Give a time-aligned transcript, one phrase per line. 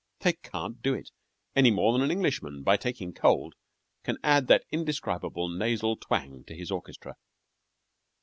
[0.21, 1.11] They can't do it,
[1.55, 3.53] any more than an Englishman, by taking cold,
[4.03, 7.17] can add that indescribable nasal twang to his orchestra.